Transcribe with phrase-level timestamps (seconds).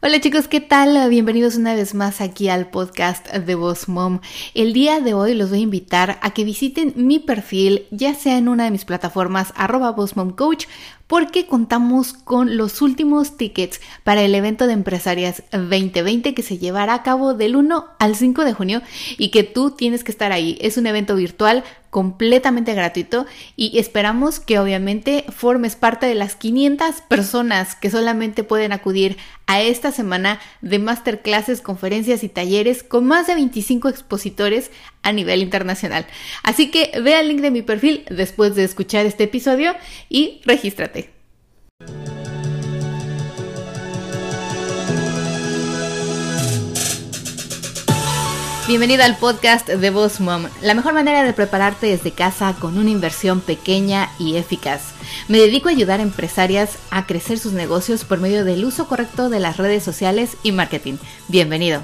[0.00, 1.10] Hola chicos, ¿qué tal?
[1.10, 4.20] Bienvenidos una vez más aquí al podcast de Boss Mom.
[4.54, 8.38] El día de hoy los voy a invitar a que visiten mi perfil, ya sea
[8.38, 9.96] en una de mis plataformas arroba
[10.36, 10.66] Coach
[11.08, 16.94] porque contamos con los últimos tickets para el evento de empresarias 2020 que se llevará
[16.94, 18.82] a cabo del 1 al 5 de junio
[19.16, 20.56] y que tú tienes que estar ahí.
[20.60, 23.26] Es un evento virtual completamente gratuito
[23.56, 29.62] y esperamos que obviamente formes parte de las 500 personas que solamente pueden acudir a
[29.62, 34.70] esta semana de masterclasses, conferencias y talleres con más de 25 expositores
[35.02, 36.06] a nivel internacional.
[36.42, 39.74] Así que ve el link de mi perfil después de escuchar este episodio
[40.08, 41.10] y regístrate.
[48.68, 52.90] Bienvenida al podcast de Boss Mom, la mejor manera de prepararte desde casa con una
[52.90, 54.92] inversión pequeña y eficaz.
[55.26, 59.30] Me dedico a ayudar a empresarias a crecer sus negocios por medio del uso correcto
[59.30, 60.98] de las redes sociales y marketing.
[61.28, 61.82] Bienvenido.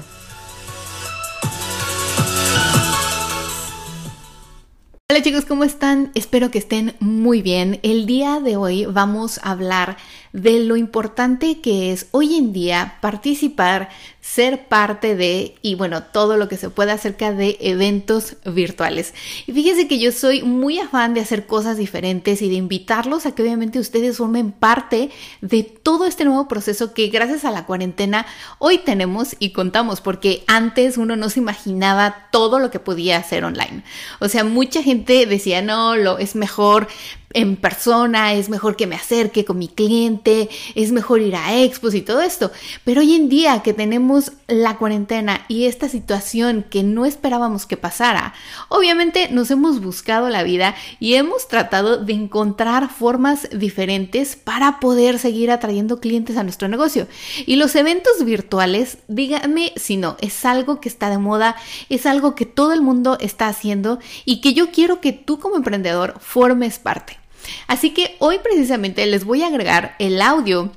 [5.07, 6.09] Hola chicos, ¿cómo están?
[6.15, 7.79] Espero que estén muy bien.
[7.83, 9.97] El día de hoy vamos a hablar
[10.33, 13.89] de lo importante que es hoy en día participar,
[14.19, 19.13] ser parte de y bueno, todo lo que se pueda acerca de eventos virtuales.
[19.45, 23.35] Y fíjense que yo soy muy afán de hacer cosas diferentes y de invitarlos a
[23.35, 28.25] que obviamente ustedes formen parte de todo este nuevo proceso que gracias a la cuarentena
[28.57, 33.45] hoy tenemos y contamos, porque antes uno no se imaginaba todo lo que podía hacer
[33.45, 33.83] online.
[34.19, 36.87] O sea, mucha gente decía, no, lo es mejor
[37.35, 41.93] en persona, es mejor que me acerque con mi cliente, es mejor ir a expos
[41.93, 42.49] y todo esto.
[42.85, 47.75] Pero hoy en día que tenemos la cuarentena y esta situación que no esperábamos que
[47.75, 48.33] pasara,
[48.69, 55.19] obviamente nos hemos buscado la vida y hemos tratado de encontrar formas diferentes para poder
[55.19, 57.05] seguir atrayendo clientes a nuestro negocio.
[57.45, 61.57] Y los eventos virtuales, díganme si no, es algo que está de moda,
[61.89, 65.57] es algo que todo el mundo está haciendo y que yo quiero que tú como
[65.57, 67.24] emprendedor formes parte.
[67.67, 70.71] Así que hoy precisamente les voy a agregar el audio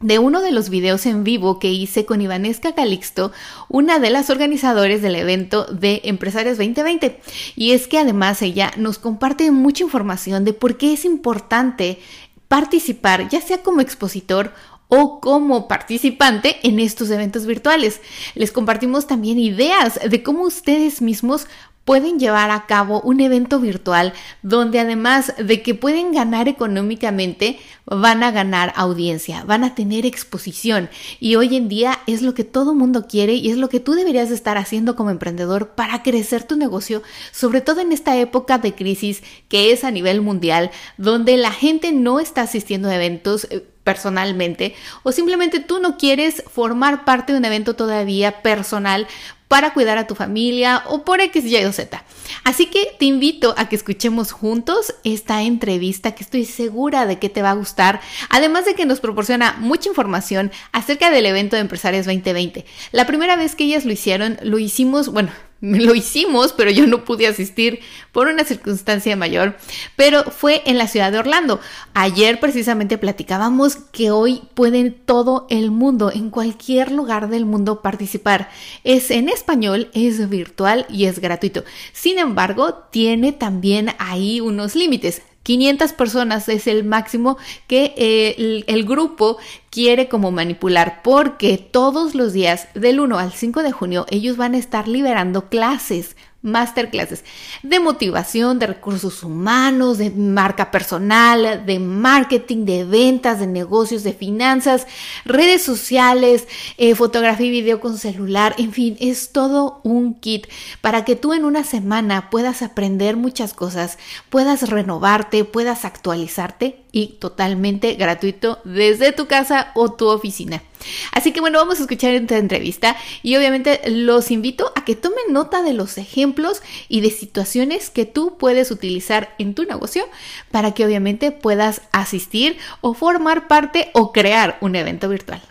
[0.00, 3.32] de uno de los videos en vivo que hice con Ivanesca Calixto,
[3.68, 7.20] una de las organizadoras del evento de Empresarios 2020.
[7.56, 12.00] Y es que además ella nos comparte mucha información de por qué es importante
[12.48, 14.52] participar, ya sea como expositor
[14.88, 18.00] o como participante en estos eventos virtuales.
[18.34, 21.46] Les compartimos también ideas de cómo ustedes mismos
[21.84, 24.12] pueden llevar a cabo un evento virtual
[24.42, 30.88] donde además de que pueden ganar económicamente, van a ganar audiencia, van a tener exposición.
[31.20, 33.92] Y hoy en día es lo que todo mundo quiere y es lo que tú
[33.92, 37.02] deberías estar haciendo como emprendedor para crecer tu negocio,
[37.32, 41.92] sobre todo en esta época de crisis que es a nivel mundial, donde la gente
[41.92, 47.38] no está asistiendo a eventos eh, personalmente o simplemente tú no quieres formar parte de
[47.38, 49.06] un evento todavía personal
[49.54, 52.02] para cuidar a tu familia o por X, Y o Z.
[52.42, 57.28] Así que te invito a que escuchemos juntos esta entrevista que estoy segura de que
[57.28, 58.00] te va a gustar,
[58.30, 62.64] además de que nos proporciona mucha información acerca del evento de Empresarios 2020.
[62.90, 65.30] La primera vez que ellas lo hicieron, lo hicimos, bueno,
[65.64, 67.80] lo hicimos, pero yo no pude asistir
[68.12, 69.56] por una circunstancia mayor,
[69.96, 71.60] pero fue en la ciudad de Orlando.
[71.94, 78.50] Ayer precisamente platicábamos que hoy pueden todo el mundo, en cualquier lugar del mundo participar.
[78.84, 81.64] Es en español, es virtual y es gratuito.
[81.92, 85.22] Sin embargo, tiene también ahí unos límites.
[85.44, 87.38] 500 personas es el máximo
[87.68, 89.38] que eh, el, el, grupo
[89.70, 94.54] quiere como manipular porque todos los días del 1 al 5 de junio ellos van
[94.54, 97.24] a estar liberando clases masterclasses
[97.62, 104.12] de motivación, de recursos humanos, de marca personal, de marketing, de ventas, de negocios, de
[104.12, 104.86] finanzas,
[105.24, 106.46] redes sociales,
[106.76, 110.46] eh, fotografía y video con celular, en fin, es todo un kit
[110.80, 117.08] para que tú en una semana puedas aprender muchas cosas, puedas renovarte, puedas actualizarte y
[117.18, 120.62] totalmente gratuito desde tu casa o tu oficina.
[121.10, 125.32] Así que bueno, vamos a escuchar esta entrevista y obviamente los invito a que tomen
[125.32, 130.04] nota de los ejemplos y de situaciones que tú puedes utilizar en tu negocio
[130.52, 135.42] para que obviamente puedas asistir o formar parte o crear un evento virtual.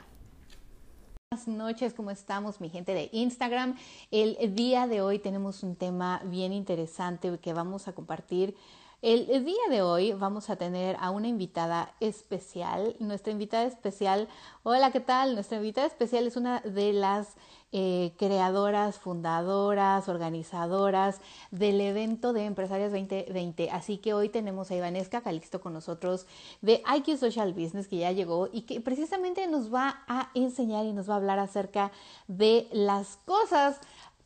[1.30, 3.76] Buenas noches, ¿cómo estamos mi gente de Instagram?
[4.12, 8.56] El día de hoy tenemos un tema bien interesante que vamos a compartir
[9.04, 12.96] El, día de hoy vamos a tener a una invitada especial.
[13.00, 14.30] Nuestra invitada especial,
[14.64, 15.34] hola, ¿qué tal?
[15.34, 17.36] Nuestra invitada especial es una de las
[17.74, 21.20] eh, creadoras, fundadoras, organizadoras
[21.52, 23.72] del evento de Empresarias 2020.
[23.72, 26.26] Así que hoy tenemos a Ivanesca Calixto con nosotros
[26.62, 30.94] de IQ Social Business, que ya llegó y que precisamente nos va a enseñar y
[30.94, 31.92] nos va a hablar acerca
[32.30, 33.82] de las cosas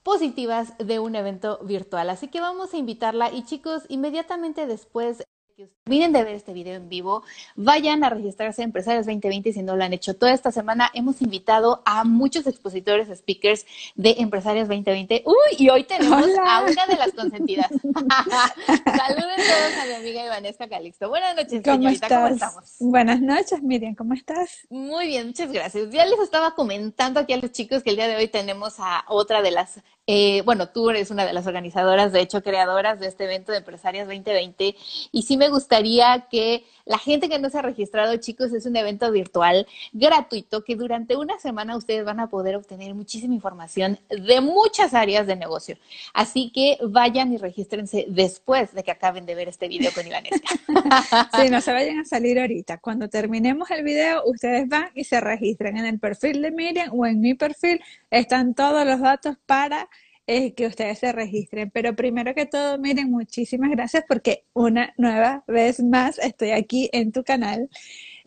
[0.08, 2.10] positivas de un evento virtual.
[2.10, 5.22] Así que vamos a invitarla y chicos, inmediatamente después
[5.58, 7.24] que terminen de ver este video en vivo,
[7.56, 10.16] vayan a registrarse en Empresarios 2020 si no lo han hecho.
[10.16, 13.66] Toda esta semana hemos invitado a muchos expositores, speakers
[13.96, 15.24] de Empresarios 2020.
[15.26, 17.70] Uy, y hoy tenemos a una de las consentidas.
[17.82, 21.10] Saluden todos a mi amiga Ivanesca Calixto.
[21.10, 22.06] Buenas noches, ¿Cómo señorita.
[22.06, 22.20] Estás?
[22.22, 22.76] ¿Cómo estamos?
[22.80, 23.96] Buenas noches, Miriam.
[23.96, 24.68] ¿Cómo estás?
[24.70, 25.90] Muy bien, muchas gracias.
[25.90, 29.06] Ya les estaba comentando aquí a los chicos que el día de hoy tenemos a
[29.08, 33.08] otra de las eh, bueno, tú eres una de las organizadoras, de hecho, creadoras de
[33.08, 34.74] este evento de Empresarias 2020.
[35.12, 38.78] Y sí me gustaría que la gente que no se ha registrado, chicos, es un
[38.78, 44.40] evento virtual gratuito que durante una semana ustedes van a poder obtener muchísima información de
[44.40, 45.78] muchas áreas de negocio.
[46.14, 50.48] Así que vayan y regístrense después de que acaben de ver este video con Ivanesca.
[51.42, 52.78] sí, no se vayan a salir ahorita.
[52.78, 57.06] Cuando terminemos el video, ustedes van y se registran en el perfil de Miriam o
[57.06, 57.82] en mi perfil.
[58.10, 59.90] Están todos los datos para
[60.28, 61.72] eh, que ustedes se registren.
[61.72, 67.12] Pero primero que todo, miren, muchísimas gracias porque una nueva vez más estoy aquí en
[67.12, 67.70] tu canal,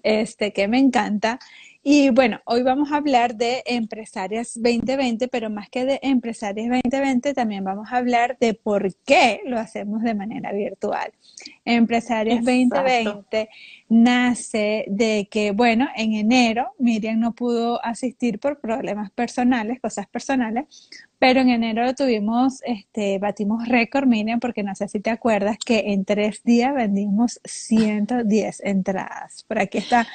[0.03, 1.39] este que me encanta.
[1.83, 7.33] Y bueno, hoy vamos a hablar de Empresarias 2020, pero más que de Empresarias 2020,
[7.33, 11.11] también vamos a hablar de por qué lo hacemos de manera virtual.
[11.65, 13.49] Empresarias 2020
[13.89, 20.67] nace de que, bueno, en enero Miriam no pudo asistir por problemas personales, cosas personales,
[21.19, 25.93] pero en enero tuvimos, este, batimos récord, Miriam, porque no sé si te acuerdas que
[25.93, 29.45] en tres días vendimos 110 entradas.
[29.49, 30.07] Por aquí está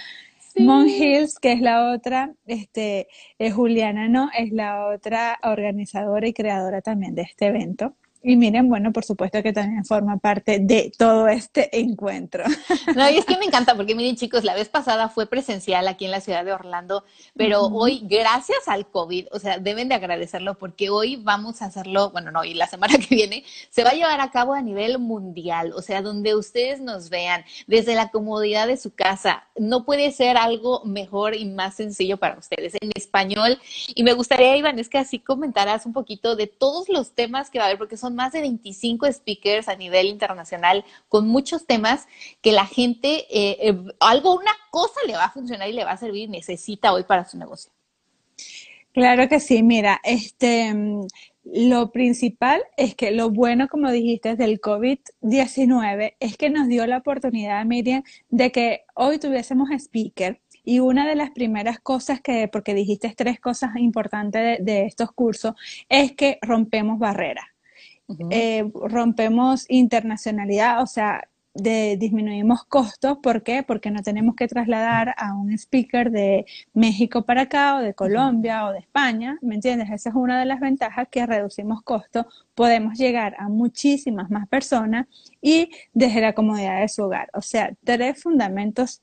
[0.57, 3.07] Mon Hills, que es la otra, este,
[3.39, 4.29] es Juliana, ¿no?
[4.37, 7.95] Es la otra organizadora y creadora también de este evento.
[8.27, 12.43] Y miren, bueno, por supuesto que también forma parte de todo este encuentro.
[12.95, 16.05] No, y es que me encanta, porque miren chicos, la vez pasada fue presencial aquí
[16.05, 17.03] en la ciudad de Orlando,
[17.35, 22.09] pero hoy, gracias al COVID, o sea, deben de agradecerlo, porque hoy vamos a hacerlo,
[22.09, 24.97] bueno, no, y la semana que viene se va a llevar a cabo a nivel
[24.97, 29.43] mundial, o sea, donde ustedes nos vean desde la comodidad de su casa.
[29.55, 33.59] No puede ser algo mejor y más sencillo para ustedes en español.
[33.93, 37.59] Y me gustaría, Iván, es que así comentaras un poquito de todos los temas que
[37.59, 42.07] va a haber, porque son más de 25 speakers a nivel internacional con muchos temas
[42.41, 45.91] que la gente, eh, eh, algo, una cosa le va a funcionar y le va
[45.91, 47.71] a servir, necesita hoy para su negocio.
[48.95, 50.73] Claro que sí, mira, este,
[51.43, 56.97] lo principal es que lo bueno, como dijiste, del COVID-19 es que nos dio la
[56.97, 60.41] oportunidad, Miriam, de que hoy tuviésemos speaker.
[60.63, 65.53] Y una de las primeras cosas que, porque dijiste tres cosas importantes de estos cursos,
[65.87, 67.45] es que rompemos barreras.
[68.29, 73.17] Eh, rompemos internacionalidad, o sea, de, disminuimos costos.
[73.23, 73.63] ¿Por qué?
[73.63, 78.67] Porque no tenemos que trasladar a un speaker de México para acá o de Colombia
[78.67, 79.89] o de España, ¿me entiendes?
[79.89, 85.07] Esa es una de las ventajas que reducimos costos, podemos llegar a muchísimas más personas
[85.41, 87.29] y desde la comodidad de su hogar.
[87.33, 89.01] O sea, tres fundamentos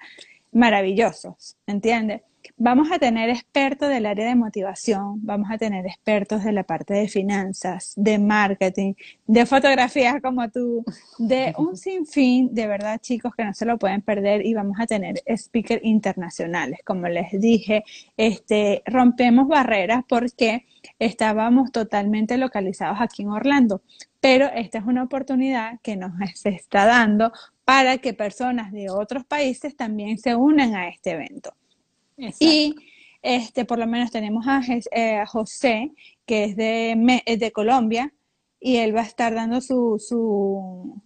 [0.53, 2.23] maravillosos, ¿me entiendes?
[2.57, 6.95] Vamos a tener expertos del área de motivación, vamos a tener expertos de la parte
[6.95, 8.95] de finanzas, de marketing,
[9.27, 10.85] de fotografía como tú,
[11.19, 14.87] de un sinfín, de verdad chicos que no se lo pueden perder y vamos a
[14.87, 16.81] tener speakers internacionales.
[16.85, 17.85] Como les dije,
[18.17, 20.67] este, rompemos barreras porque
[20.99, 23.83] estábamos totalmente localizados aquí en Orlando,
[24.21, 26.13] pero esta es una oportunidad que nos
[26.45, 27.33] está dando
[27.65, 31.55] para que personas de otros países también se unan a este evento.
[32.39, 32.75] Y
[33.23, 34.45] este, por lo menos tenemos
[34.91, 35.93] eh, a, José,
[36.27, 38.13] que es de, de Colombia,
[38.61, 41.03] y él va a estar dando su, su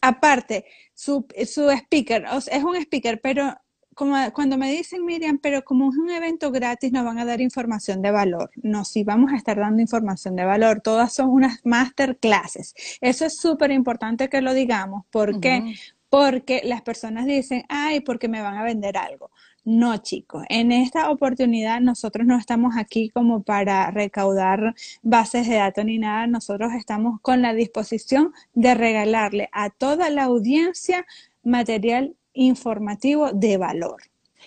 [0.00, 3.54] aparte, su, su speaker, es un speaker, pero
[4.00, 7.42] como cuando me dicen, Miriam, pero como es un evento gratis, no van a dar
[7.42, 8.50] información de valor.
[8.62, 10.80] No, sí vamos a estar dando información de valor.
[10.80, 12.74] Todas son unas masterclasses.
[13.02, 15.04] Eso es súper importante que lo digamos.
[15.10, 15.74] ¿Por qué?
[16.08, 19.30] Porque las personas dicen, ay, porque me van a vender algo.
[19.66, 25.84] No, chicos, en esta oportunidad nosotros no estamos aquí como para recaudar bases de datos
[25.84, 31.04] ni nada, nosotros estamos con la disposición de regalarle a toda la audiencia
[31.42, 34.02] material informativo de valor.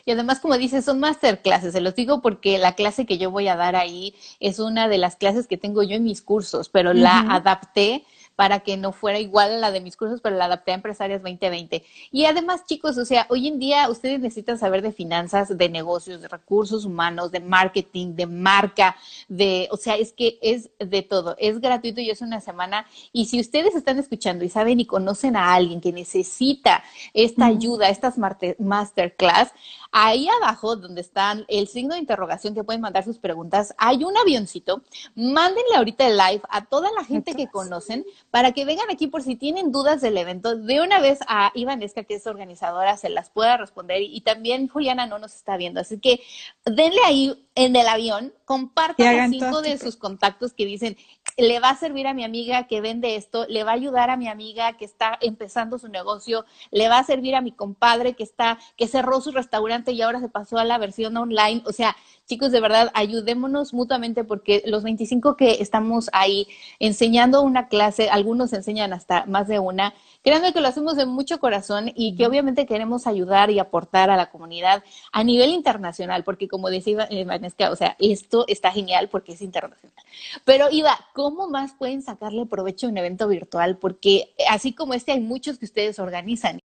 [0.06, 3.48] Y además, como dices, son masterclasses, se los digo porque la clase que yo voy
[3.48, 6.94] a dar ahí es una de las clases que tengo yo en mis cursos, pero
[6.94, 8.04] la adapté
[8.36, 11.22] para que no fuera igual a la de mis cursos, pero la adapté a Empresarias
[11.22, 11.84] 2020.
[12.12, 16.22] Y además, chicos, o sea, hoy en día ustedes necesitan saber de finanzas, de negocios,
[16.22, 18.96] de recursos humanos, de marketing, de marca,
[19.28, 21.36] de, o sea, es que es de todo.
[21.38, 22.88] Es gratuito y es una semana.
[23.12, 27.90] Y si ustedes están escuchando y saben y conocen a alguien que necesita esta ayuda,
[27.90, 29.52] estas masterclass,
[29.92, 34.18] ahí abajo donde están el signo de interrogación que pueden mandar sus preguntas, hay un
[34.18, 34.82] avioncito.
[35.16, 39.22] Mándenle ahorita el live a toda la gente que conocen para que vengan aquí por
[39.22, 40.56] si tienen dudas del evento.
[40.56, 44.02] De una vez a Ivanesca, que es organizadora, se las pueda responder.
[44.02, 45.80] Y también Juliana no nos está viendo.
[45.80, 46.20] Así que
[46.66, 50.98] denle ahí en el avión, compartan a cinco de sus contactos que dicen,
[51.38, 54.18] le va a servir a mi amiga que vende esto, le va a ayudar a
[54.18, 58.24] mi amiga que está empezando su negocio, le va a servir a mi compadre que
[58.24, 61.64] está, que cerró su restaurante y ahora se pasó a la versión online.
[61.66, 66.48] O sea, chicos, de verdad, ayudémonos mutuamente porque los 25 que estamos ahí
[66.80, 71.40] enseñando una clase, algunos enseñan hasta más de una, créanme que lo hacemos de mucho
[71.40, 76.48] corazón y que obviamente queremos ayudar y aportar a la comunidad a nivel internacional, porque
[76.48, 80.04] como decía Vanessa, o sea, esto está genial porque es internacional.
[80.46, 83.78] Pero Iva, ¿cómo más pueden sacarle provecho a un evento virtual?
[83.78, 86.60] Porque así como este hay muchos que ustedes organizan.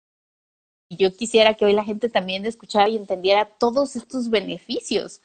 [0.88, 5.20] Y yo quisiera que hoy la gente también escuchara y entendiera todos estos beneficios.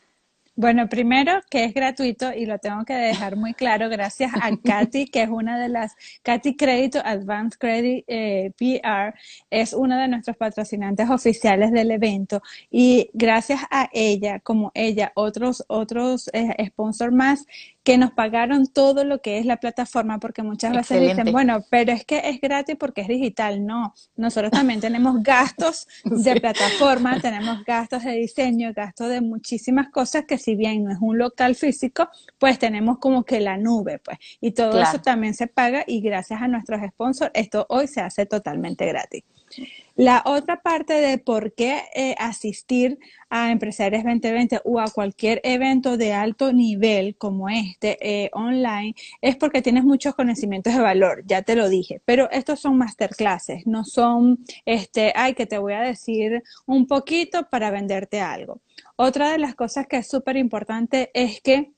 [0.57, 5.05] Bueno, primero que es gratuito y lo tengo que dejar muy claro gracias a Katy,
[5.07, 9.17] que es una de las, Katy Crédito Advanced Credit eh, PR,
[9.49, 15.63] es una de nuestros patrocinantes oficiales del evento y gracias a ella, como ella, otros,
[15.69, 17.45] otros eh, sponsors más,
[17.83, 21.91] que nos pagaron todo lo que es la plataforma, porque muchas veces dicen, bueno, pero
[21.91, 23.65] es que es gratis porque es digital.
[23.65, 30.25] No, nosotros también tenemos gastos de plataforma, tenemos gastos de diseño, gastos de muchísimas cosas
[30.27, 34.17] que si bien no es un local físico, pues tenemos como que la nube, pues.
[34.39, 38.25] Y todo eso también se paga y gracias a nuestros sponsors, esto hoy se hace
[38.25, 39.23] totalmente gratis.
[40.01, 42.97] La otra parte de por qué eh, asistir
[43.29, 49.35] a Empresarios 2020 o a cualquier evento de alto nivel como este eh, online es
[49.35, 53.85] porque tienes muchos conocimientos de valor, ya te lo dije, pero estos son masterclasses, no
[53.85, 58.59] son, este, ay, que te voy a decir un poquito para venderte algo.
[58.95, 61.73] Otra de las cosas que es súper importante es que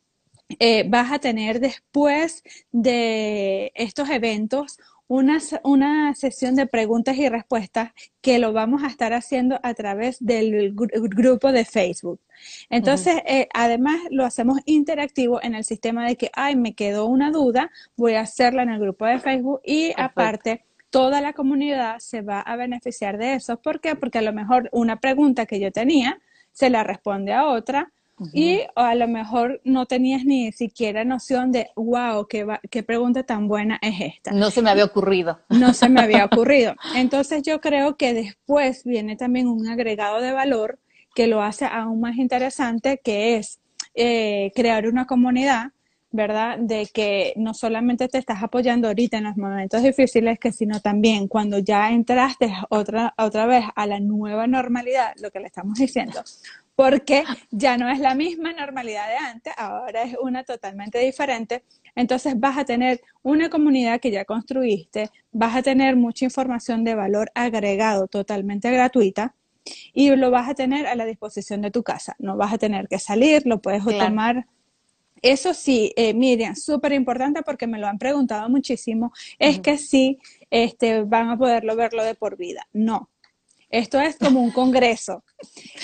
[0.60, 7.92] eh, vas a tener después de estos eventos una, una, sesión de preguntas y respuestas
[8.22, 12.20] que lo vamos a estar haciendo a través del grupo de Facebook.
[12.70, 17.32] Entonces, eh, además lo hacemos interactivo en el sistema de que, ay, me quedó una
[17.32, 22.22] duda, voy a hacerla en el grupo de Facebook y aparte toda la comunidad se
[22.22, 23.60] va a beneficiar de eso.
[23.62, 23.96] ¿Por qué?
[23.96, 26.20] Porque a lo mejor una pregunta que yo tenía
[26.52, 27.92] se la responde a otra
[28.32, 33.48] y a lo mejor no tenías ni siquiera noción de, wow, qué, qué pregunta tan
[33.48, 34.32] buena es esta.
[34.32, 35.40] No se me había ocurrido.
[35.50, 36.76] No se me había ocurrido.
[36.96, 40.80] Entonces yo creo que después viene también un agregado de valor
[41.16, 43.60] que lo hace aún más interesante, que es
[43.96, 45.72] eh, crear una comunidad,
[46.12, 46.58] ¿verdad?
[46.60, 51.28] De que no solamente te estás apoyando ahorita en los momentos difíciles, que sino también
[51.28, 56.24] cuando ya entraste otra, otra vez a la nueva normalidad, lo que le estamos diciendo,
[56.76, 61.64] porque ya no es la misma normalidad de antes, ahora es una totalmente diferente.
[61.96, 66.96] Entonces vas a tener una comunidad que ya construiste, vas a tener mucha información de
[66.96, 69.36] valor agregado totalmente gratuita
[69.94, 72.16] y lo vas a tener a la disposición de tu casa.
[72.20, 74.48] No vas a tener que salir, lo puedes tomar.
[75.22, 80.20] Eso sí, eh, Miriam, súper importante porque me lo han preguntado muchísimo, es que sí
[80.50, 82.68] este, van a poderlo verlo de por vida.
[82.74, 83.10] No,
[83.74, 85.24] esto es como un congreso.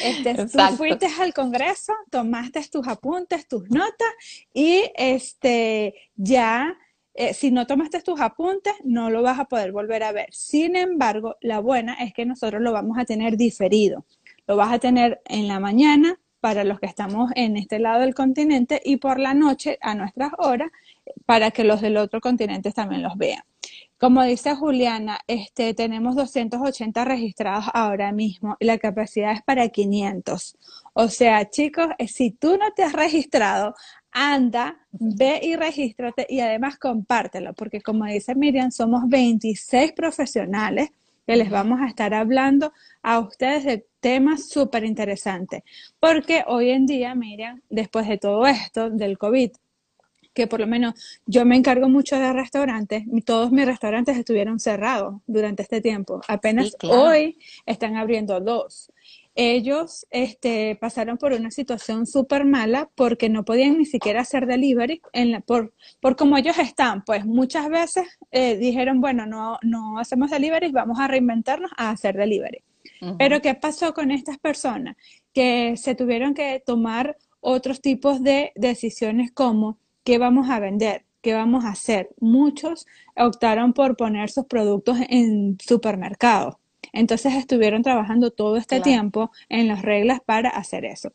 [0.03, 4.13] Este, tú fuiste al congreso, tomaste tus apuntes, tus notas
[4.53, 6.77] y este, ya,
[7.15, 10.27] eh, si no tomaste tus apuntes, no lo vas a poder volver a ver.
[10.31, 14.05] Sin embargo, la buena es que nosotros lo vamos a tener diferido.
[14.45, 18.13] Lo vas a tener en la mañana para los que estamos en este lado del
[18.13, 20.69] continente y por la noche a nuestras horas
[21.25, 23.41] para que los del otro continente también los vean.
[23.99, 30.57] Como dice Juliana, este, tenemos 280 registrados ahora mismo y la capacidad es para 500.
[30.93, 33.75] O sea, chicos, eh, si tú no te has registrado,
[34.11, 40.91] anda, ve y regístrate y además compártelo, porque como dice Miriam, somos 26 profesionales
[41.27, 42.71] que les vamos a estar hablando
[43.03, 45.63] a ustedes de temas súper interesantes.
[45.99, 49.51] Porque hoy en día, Miriam, después de todo esto del COVID,
[50.33, 50.93] que por lo menos
[51.25, 56.21] yo me encargo mucho de restaurantes, todos mis restaurantes estuvieron cerrados durante este tiempo.
[56.27, 58.91] Apenas hoy están abriendo dos.
[59.35, 65.01] ellos este, pasaron por una situación súper mala porque no podían ni siquiera hacer delivery
[65.13, 67.03] en por, por como ellos están.
[67.05, 72.15] Pues muchas veces eh, dijeron, bueno, no, no hacemos delivery, vamos a reinventarnos a hacer
[72.17, 72.63] delivery.
[73.17, 74.97] Pero ¿qué pasó con estas personas?
[75.33, 79.77] Que se tuvieron que tomar otros tipos de decisiones como
[80.09, 82.09] qué vamos a vender, qué vamos a hacer.
[82.19, 86.55] Muchos optaron por poner sus productos en supermercados.
[86.91, 91.11] Entonces estuvieron trabajando todo este tiempo en las reglas para hacer eso.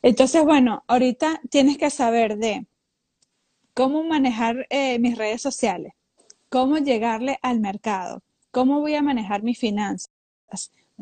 [0.00, 2.66] Entonces, bueno, ahorita tienes que saber de
[3.74, 5.92] cómo manejar eh, mis redes sociales,
[6.48, 10.08] cómo llegarle al mercado, cómo voy a manejar mis finanzas,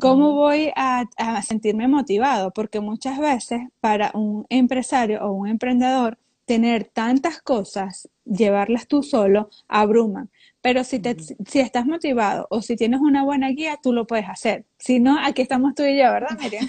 [0.01, 6.17] cómo voy a, a sentirme motivado, porque muchas veces para un empresario o un emprendedor,
[6.45, 10.29] tener tantas cosas, llevarlas tú solo, abruman.
[10.61, 14.27] Pero si, te, si estás motivado o si tienes una buena guía, tú lo puedes
[14.29, 14.65] hacer.
[14.83, 16.67] Si no, aquí estamos tú y yo, ¿verdad, Miriam?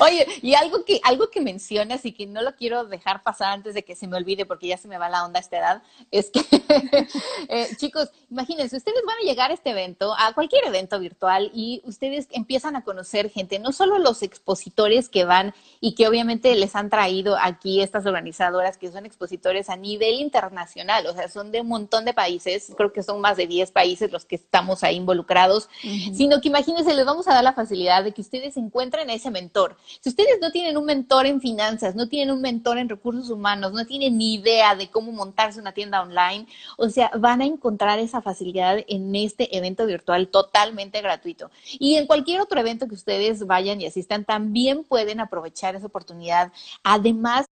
[0.00, 3.74] Oye, y algo que, algo que mencionas y que no lo quiero dejar pasar antes
[3.74, 5.82] de que se me olvide porque ya se me va la onda a esta edad,
[6.10, 6.40] es que,
[7.48, 11.82] eh, chicos, imagínense, ustedes van a llegar a este evento, a cualquier evento virtual, y
[11.84, 16.74] ustedes empiezan a conocer gente, no solo los expositores que van y que obviamente les
[16.74, 21.60] han traído aquí estas organizadoras que son expositores a nivel internacional, o sea, son de
[21.60, 24.96] un montón de países, creo que son más de 10 países los que estamos ahí
[24.96, 29.14] involucrados, sino que imagínense, les vamos a dar la facilidad de que ustedes encuentren a
[29.14, 29.76] ese mentor.
[30.00, 33.72] Si ustedes no tienen un mentor en finanzas, no tienen un mentor en recursos humanos,
[33.72, 37.98] no tienen ni idea de cómo montarse una tienda online, o sea, van a encontrar
[37.98, 41.50] esa facilidad en este evento virtual totalmente gratuito.
[41.78, 46.52] Y en cualquier otro evento que ustedes vayan y asistan, también pueden aprovechar esa oportunidad.
[46.82, 47.46] Además,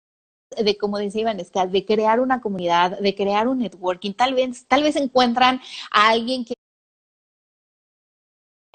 [0.51, 4.13] de, como decía Ivanesca, de crear una comunidad, de crear un networking.
[4.13, 6.55] Tal vez, tal vez encuentran a alguien que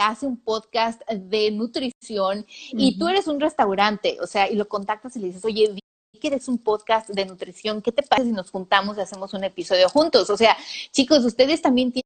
[0.08, 5.16] hace un podcast de nutrición y tú eres un restaurante, o sea, y lo contactas
[5.16, 5.76] y le dices, oye,
[6.20, 9.44] que eres un podcast de nutrición, ¿qué te pasa si nos juntamos y hacemos un
[9.44, 10.30] episodio juntos?
[10.30, 10.56] O sea,
[10.92, 12.06] chicos, ustedes también tienen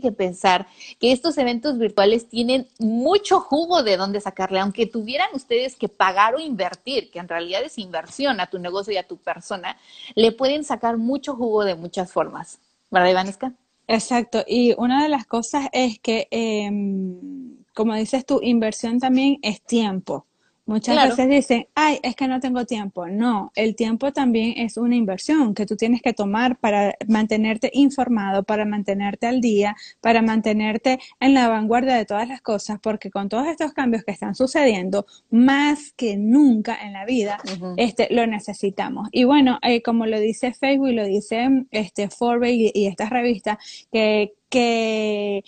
[0.00, 0.66] que pensar
[0.98, 6.34] que estos eventos virtuales tienen mucho jugo de dónde sacarle, aunque tuvieran ustedes que pagar
[6.34, 9.76] o invertir, que en realidad es inversión a tu negocio y a tu persona,
[10.14, 12.58] le pueden sacar mucho jugo de muchas formas.
[12.90, 13.52] ¿Verdad, Ivanesca?
[13.94, 14.42] Exacto.
[14.46, 20.26] Y una de las cosas es que, em, como dices tú, inversión también es tiempo.
[20.64, 23.08] Muchas veces dicen, ay, es que no tengo tiempo.
[23.08, 28.44] No, el tiempo también es una inversión que tú tienes que tomar para mantenerte informado,
[28.44, 33.28] para mantenerte al día, para mantenerte en la vanguardia de todas las cosas, porque con
[33.28, 37.38] todos estos cambios que están sucediendo, más que nunca en la vida,
[37.76, 39.08] este, lo necesitamos.
[39.10, 43.10] Y bueno, eh, como lo dice Facebook y lo dice este, Forbes y, y estas
[43.10, 43.58] revistas,
[43.90, 45.42] que, que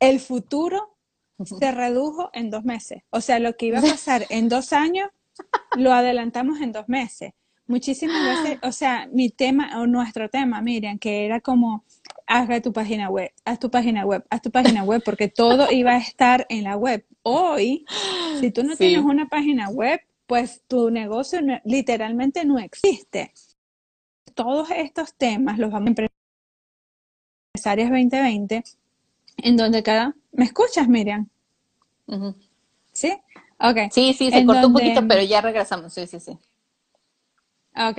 [0.00, 0.95] el futuro
[1.44, 3.02] se redujo en dos meses.
[3.10, 5.08] O sea, lo que iba a pasar en dos años,
[5.76, 7.32] lo adelantamos en dos meses.
[7.66, 11.84] Muchísimas veces, o sea, mi tema o nuestro tema, miren, que era como,
[12.26, 15.92] haz tu página web, haz tu página web, haz tu página web, porque todo iba
[15.92, 17.04] a estar en la web.
[17.22, 17.84] Hoy,
[18.40, 23.32] si tú no tienes una página web, pues tu negocio literalmente no existe.
[24.34, 26.08] Todos estos temas los vamos a
[27.54, 28.62] empresarias 2020
[29.36, 30.14] en donde cada...
[30.32, 31.28] ¿Me escuchas, Miriam?
[32.92, 33.12] ¿Sí?
[33.58, 33.90] Ok.
[33.90, 35.92] Sí, sí, se cortó un poquito, pero ya regresamos.
[35.92, 36.38] Sí, sí, sí.
[37.76, 37.98] Ok.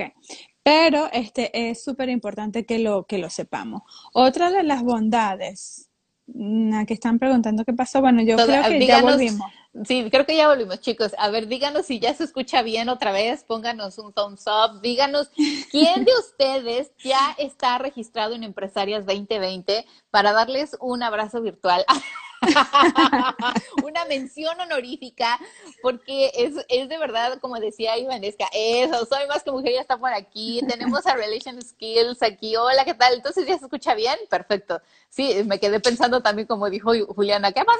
[0.62, 3.82] Pero este es súper importante que lo, que lo sepamos.
[4.12, 5.88] Otra de las bondades,
[6.26, 8.00] mm, aquí están preguntando qué pasó.
[8.00, 9.50] Bueno, yo creo que ya volvimos.
[9.84, 11.12] Sí, creo que ya volvimos, chicos.
[11.18, 15.30] A ver, díganos si ya se escucha bien otra vez, pónganos un thumbs up, díganos
[15.70, 21.84] quién de ustedes ya está registrado en Empresarias 2020 para darles un abrazo virtual.
[23.82, 25.38] una mención honorífica,
[25.82, 29.98] porque es, es, de verdad, como decía Ivanesca, eso, soy más que mujer, ya está
[29.98, 33.14] por aquí, tenemos a Relation Skills aquí, hola, ¿qué tal?
[33.14, 34.16] Entonces, ¿ya se escucha bien?
[34.28, 34.80] Perfecto.
[35.10, 37.78] Sí, me quedé pensando también, como dijo Juliana, ¿qué pasó?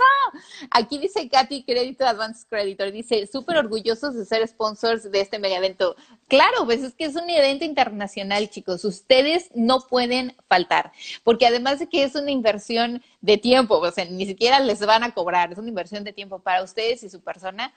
[0.70, 5.56] Aquí dice Katy Crédito Advance Creditor, dice, súper orgullosos de ser sponsors de este mega
[5.56, 5.94] evento.
[6.26, 10.92] Claro, pues es que es un evento internacional, chicos, ustedes no pueden faltar,
[11.22, 15.02] porque además de que es una inversión de tiempo, o sea, ni siquiera les van
[15.02, 17.72] a cobrar, es una inversión de tiempo para ustedes y su persona.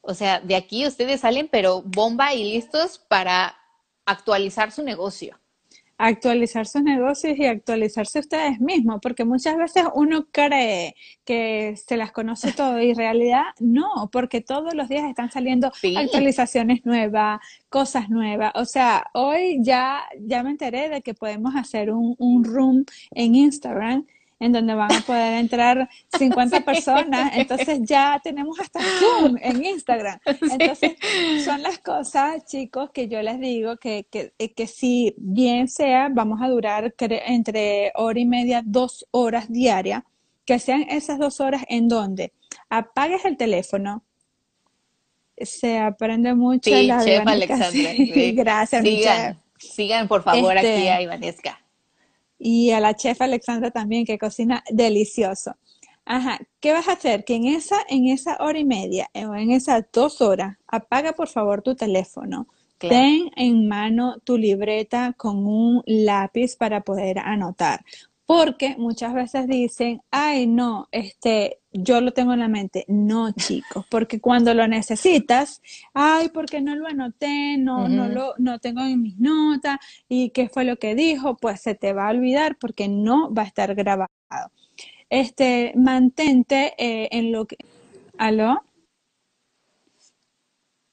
[0.00, 3.56] O sea, de aquí ustedes salen, pero bomba y listos para
[4.04, 5.38] actualizar su negocio
[5.98, 12.12] actualizar sus negocios y actualizarse ustedes mismos, porque muchas veces uno cree que se las
[12.12, 18.08] conoce todo y en realidad no, porque todos los días están saliendo actualizaciones nuevas, cosas
[18.10, 18.52] nuevas.
[18.54, 23.34] O sea, hoy ya, ya me enteré de que podemos hacer un, un room en
[23.34, 24.06] Instagram
[24.40, 27.32] en donde van a poder entrar 50 personas.
[27.36, 30.18] Entonces ya tenemos hasta Zoom en Instagram.
[30.26, 30.96] Entonces
[31.44, 36.40] son las cosas, chicos, que yo les digo que, que, que si bien sea, vamos
[36.42, 40.02] a durar entre hora y media, dos horas diarias,
[40.44, 42.32] que sean esas dos horas en donde
[42.68, 44.02] apagues el teléfono,
[45.36, 47.92] se aprende mucho sí, la chef Alexandra.
[47.92, 48.32] Sí.
[48.32, 51.63] Gracias, sigan, sigan por favor aquí este, a Ivanesca.
[52.38, 55.56] Y a la chef Alexandra también, que cocina delicioso.
[56.04, 57.24] Ajá, ¿qué vas a hacer?
[57.24, 61.28] Que en esa, en esa hora y media o en esas dos horas, apaga por
[61.28, 62.46] favor tu teléfono.
[62.78, 67.82] Ten en mano tu libreta con un lápiz para poder anotar
[68.26, 72.84] porque muchas veces dicen, ay, no, este, yo lo tengo en la mente.
[72.88, 75.60] No, chicos, porque cuando lo necesitas,
[75.92, 80.48] ay, porque no lo anoté, no, no lo, no tengo en mis notas, y qué
[80.48, 83.74] fue lo que dijo, pues se te va a olvidar porque no va a estar
[83.74, 84.10] grabado.
[85.10, 87.58] Este, mantente eh, en lo que,
[88.16, 88.62] ¿aló?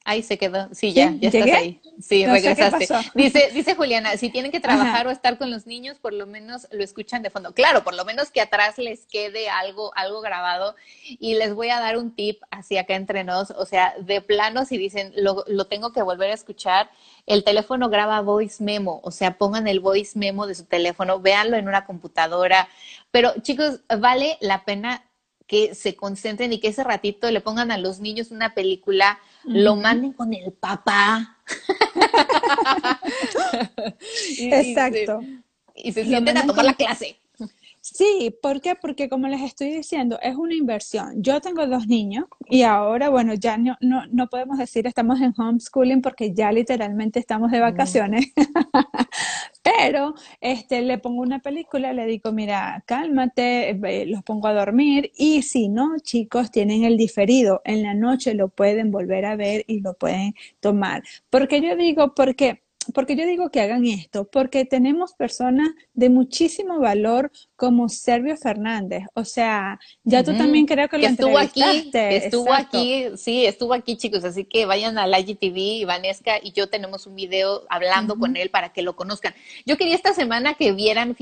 [0.03, 0.67] Ahí se quedó.
[0.73, 1.79] Sí, ya, ya estás ahí.
[2.01, 2.87] Sí, regresaste.
[3.13, 6.67] dice, dice Juliana, si tienen que trabajar o estar con los niños, por lo menos
[6.71, 7.53] lo escuchan de fondo.
[7.53, 10.75] Claro, por lo menos que atrás les quede algo, algo grabado.
[11.07, 13.51] Y les voy a dar un tip hacia acá entre nos.
[13.51, 16.89] O sea, de plano, si dicen, lo, lo tengo que volver a escuchar,
[17.27, 19.01] el teléfono graba voice memo.
[19.03, 22.67] O sea, pongan el voice memo de su teléfono, véanlo en una computadora.
[23.11, 25.05] Pero chicos, vale la pena
[25.45, 29.75] que se concentren y que ese ratito le pongan a los niños una película lo
[29.75, 31.37] manden con el papá.
[34.39, 35.21] Exacto.
[35.75, 37.20] Y se, sienten a tomar la clase.
[37.93, 38.75] Sí, ¿por qué?
[38.75, 41.21] Porque como les estoy diciendo, es una inversión.
[41.21, 45.33] Yo tengo dos niños y ahora, bueno, ya no, no, no podemos decir estamos en
[45.37, 48.31] homeschooling porque ya literalmente estamos de vacaciones.
[49.63, 53.77] Pero este, le pongo una película, le digo, mira, cálmate,
[54.07, 57.61] los pongo a dormir y si no, chicos, tienen el diferido.
[57.65, 61.03] En la noche lo pueden volver a ver y lo pueden tomar.
[61.29, 62.61] Porque yo digo, porque
[62.93, 64.25] porque yo digo que hagan esto?
[64.25, 69.03] Porque tenemos personas de muchísimo valor como Servio Fernández.
[69.13, 73.97] O sea, ya tú también creo que lo estuvo aquí, estuvo aquí, sí, estuvo aquí,
[73.97, 74.23] chicos.
[74.23, 78.49] Así que vayan a la IGTV, Vanesca y yo tenemos un video hablando con él
[78.49, 79.33] para que lo conozcan.
[79.65, 81.15] Yo quería esta semana que vieran,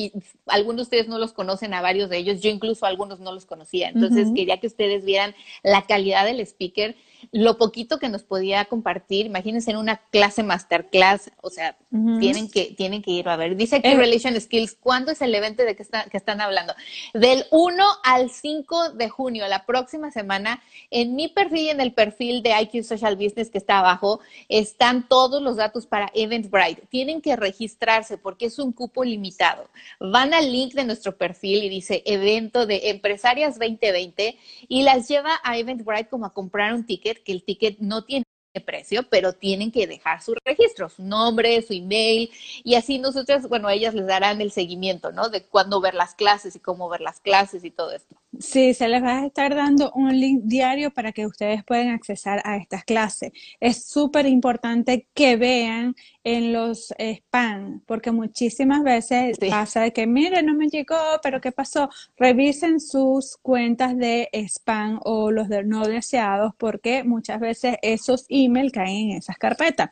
[0.47, 3.33] algunos de ustedes no los conocen a varios de ellos, yo incluso a algunos no
[3.33, 3.89] los conocía.
[3.89, 6.95] Entonces quería que ustedes vieran la calidad del speaker
[7.31, 11.77] lo poquito que nos podía compartir, imagínense en una clase masterclass, o sea,
[12.19, 13.55] tienen, que, tienen que ir a ver.
[13.55, 13.95] Dice que eh.
[13.95, 16.73] Relation Skills, ¿cuándo es el evento de que, que están hablando?
[17.13, 21.93] Del 1 al 5 de junio, la próxima semana, en mi perfil y en el
[21.93, 26.83] perfil de IQ Social Business que está abajo, están todos los datos para Eventbrite.
[26.89, 29.69] Tienen que registrarse porque es un cupo limitado.
[29.99, 35.39] Van al link de nuestro perfil y dice evento de empresarias 2020 y las lleva
[35.43, 38.25] a Eventbrite como a comprar un ticket que el ticket no tiene
[38.65, 42.31] precio, pero tienen que dejar su registro, su nombre, su email,
[42.63, 45.29] y así nosotros, bueno, ellas les darán el seguimiento, ¿no?
[45.29, 48.15] De cuándo ver las clases y cómo ver las clases y todo esto.
[48.37, 52.41] Sí, se les va a estar dando un link diario para que ustedes puedan accesar
[52.45, 53.31] a estas clases.
[53.59, 60.43] Es súper importante que vean en los spam, porque muchísimas veces pasa de que, mire,
[60.43, 61.89] no me llegó, pero ¿qué pasó?
[62.17, 68.71] Revisen sus cuentas de spam o los de no deseados, porque muchas veces esos email
[68.71, 69.89] caen en esas carpetas.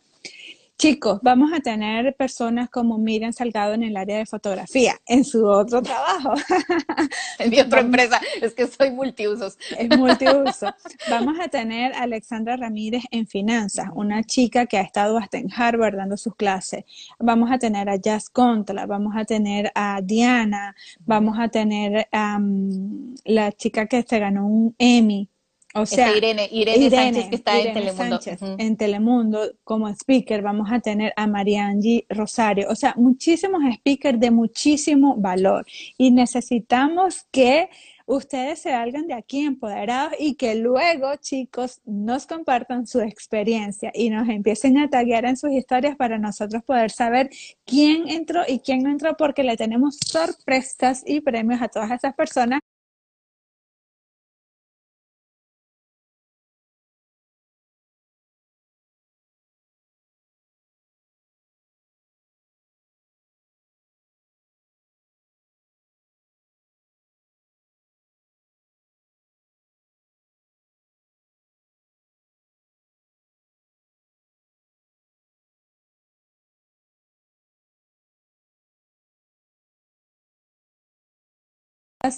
[0.80, 5.44] Chicos, vamos a tener personas como Miriam Salgado en el área de fotografía, en su
[5.48, 6.36] otro trabajo.
[7.40, 9.58] en mi otra empresa, es que soy multiusos.
[9.76, 10.68] Es multiuso.
[11.10, 15.52] Vamos a tener a Alexandra Ramírez en finanzas, una chica que ha estado hasta en
[15.52, 16.86] Harvard dando sus clases.
[17.18, 22.40] Vamos a tener a Jazz Contra, vamos a tener a Diana, vamos a tener a
[23.26, 25.28] la chica que se ganó un Emmy
[25.80, 28.20] o sea, Irene, Irene, Sánchez que está en Telemundo.
[28.58, 32.68] En Telemundo como speaker vamos a tener a Mariangi Rosario.
[32.70, 35.66] O sea, muchísimos speakers de muchísimo valor.
[35.98, 37.70] Y necesitamos que
[38.08, 44.10] ustedes se salgan de aquí empoderados y que luego, chicos, nos compartan su experiencia y
[44.10, 47.30] nos empiecen a taguear en sus historias para nosotros poder saber
[47.66, 52.16] quién entró y quién no entró, porque le tenemos sorpresas y premios a todas esas
[52.16, 52.62] personas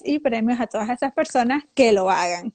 [0.03, 2.53] y premios a todas esas personas que lo hagan.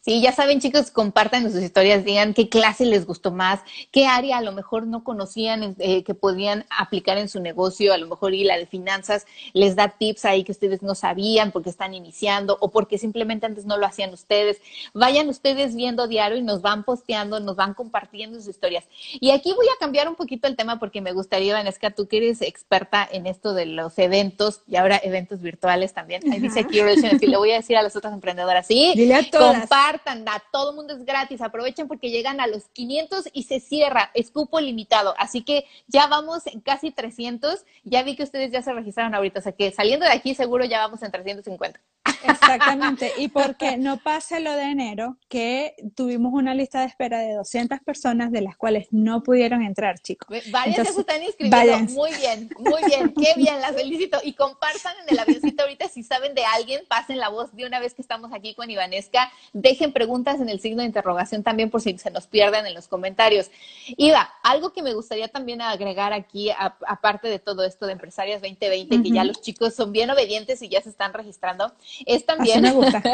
[0.00, 4.38] Sí, ya saben, chicos, compartan sus historias, digan qué clase les gustó más, qué área
[4.38, 8.34] a lo mejor no conocían eh, que podían aplicar en su negocio, a lo mejor
[8.34, 12.56] y la de finanzas les da tips ahí que ustedes no sabían porque están iniciando
[12.60, 14.60] o porque simplemente antes no lo hacían ustedes.
[14.94, 18.84] Vayan ustedes viendo diario y nos van posteando, nos van compartiendo sus historias.
[19.20, 22.18] Y aquí voy a cambiar un poquito el tema porque me gustaría, Vanesca, tú que
[22.18, 26.22] eres experta en esto de los eventos y ahora eventos virtuales también.
[26.32, 29.68] Ahí dice aquí, le voy a decir a las otras emprendedoras, sí, Dile a todas
[29.76, 34.10] compartan, a todo mundo es gratis, aprovechen porque llegan a los 500 y se cierra,
[34.14, 38.62] es cupo limitado, así que ya vamos en casi 300, ya vi que ustedes ya
[38.62, 41.80] se registraron ahorita, o sea que saliendo de aquí seguro ya vamos en 350.
[42.22, 47.34] Exactamente, y porque no pase lo de enero, que tuvimos una lista de espera de
[47.34, 50.28] 200 personas de las cuales no pudieron entrar, chicos.
[50.50, 54.18] Varias se están inscribiendo, muy bien, muy bien, qué bien, las felicito.
[54.22, 57.80] Y compartan en el avioncito ahorita si saben de alguien, pasen la voz de una
[57.80, 61.80] vez que estamos aquí con Ivanesca, dejen preguntas en el signo de interrogación también por
[61.80, 63.50] si se nos pierden en los comentarios.
[63.96, 69.02] Iva, algo que me gustaría también agregar aquí, aparte de todo esto de Empresarias 2020,
[69.02, 71.72] que ya los chicos son bien obedientes y ya se están registrando,
[72.04, 73.06] es también, es también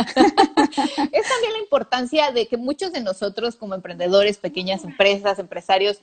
[1.53, 6.01] la importancia de que muchos de nosotros como emprendedores, pequeñas empresas, empresarios,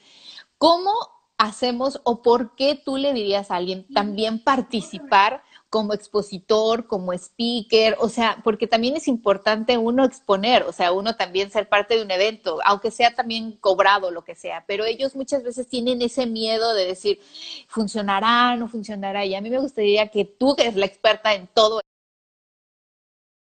[0.57, 0.91] ¿cómo
[1.37, 7.95] hacemos o por qué tú le dirías a alguien también participar como expositor, como speaker,
[7.99, 12.03] o sea, porque también es importante uno exponer, o sea, uno también ser parte de
[12.03, 16.25] un evento, aunque sea también cobrado, lo que sea, pero ellos muchas veces tienen ese
[16.25, 17.21] miedo de decir,
[17.67, 21.47] funcionará, no funcionará, y a mí me gustaría que tú, que eres la experta en
[21.47, 21.81] todo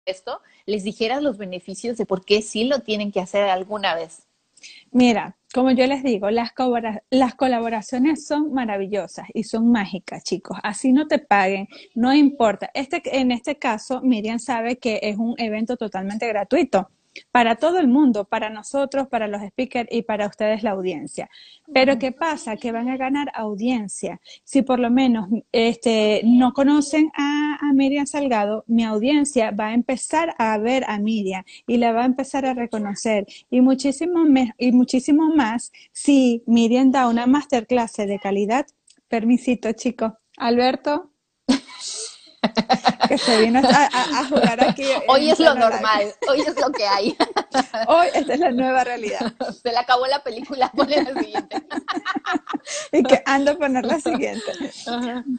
[0.06, 4.26] esto, les dijeras los beneficios de por qué sí lo tienen que hacer alguna vez.
[4.90, 6.52] Mira, como yo les digo, las,
[7.10, 10.56] las colaboraciones son maravillosas y son mágicas, chicos.
[10.62, 12.70] Así no te paguen, no importa.
[12.74, 16.90] Este, en este caso, Miriam sabe que es un evento totalmente gratuito
[17.30, 21.30] para todo el mundo, para nosotros, para los speakers y para ustedes la audiencia.
[21.72, 22.56] Pero ¿qué pasa?
[22.56, 24.20] Que van a ganar audiencia.
[24.44, 27.40] Si por lo menos este, no conocen a,
[27.74, 32.06] Miriam Salgado, mi audiencia va a empezar a ver a Miriam y la va a
[32.06, 33.26] empezar a reconocer.
[33.50, 34.24] Y muchísimo,
[34.58, 38.66] y muchísimo más si Miriam da una masterclass de calidad.
[39.08, 40.12] Permisito, chicos.
[40.36, 41.12] Alberto
[43.08, 44.84] que se vino a, jugar aquí.
[45.08, 47.16] Hoy es lo normal, hoy es lo que hay.
[47.86, 49.32] Hoy esta es la nueva realidad.
[49.62, 51.62] Se le acabó la película, ponle la siguiente.
[52.92, 54.42] y que ando a poner la siguiente.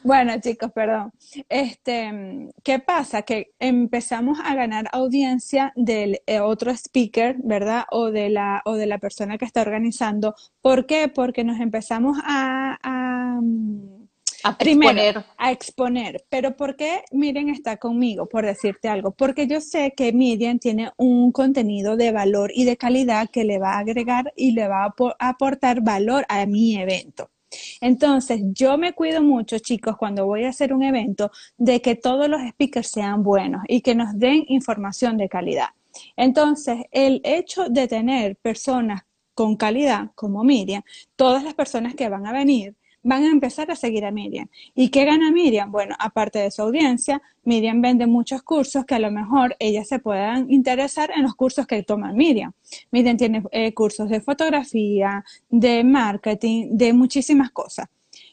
[0.02, 1.12] Bueno, chicos, perdón.
[1.48, 3.22] Este, ¿qué pasa?
[3.22, 7.84] Que empezamos a ganar audiencia del eh, otro speaker, ¿verdad?
[7.90, 10.34] O de la o de la persona que está organizando.
[10.60, 11.08] ¿Por qué?
[11.08, 13.40] Porque nos empezamos a a
[14.58, 16.24] Primero, a exponer.
[16.28, 18.26] Pero ¿por qué Miriam está conmigo?
[18.26, 19.12] Por decirte algo.
[19.12, 23.58] Porque yo sé que Miriam tiene un contenido de valor y de calidad que le
[23.58, 27.30] va a agregar y le va a aportar valor a mi evento.
[27.80, 32.28] Entonces, yo me cuido mucho, chicos, cuando voy a hacer un evento, de que todos
[32.28, 35.68] los speakers sean buenos y que nos den información de calidad.
[36.16, 39.02] Entonces, el hecho de tener personas
[39.34, 40.82] con calidad, como Miriam,
[41.16, 44.48] todas las personas que van a venir, van a empezar a seguir a Miriam.
[44.74, 45.70] ¿Y qué gana Miriam?
[45.70, 50.00] Bueno, aparte de su audiencia, Miriam vende muchos cursos que a lo mejor ellas se
[50.00, 52.52] puedan interesar en los cursos que toma Miriam.
[52.90, 57.86] Miriam tiene eh, cursos de fotografía, de marketing, de muchísimas cosas.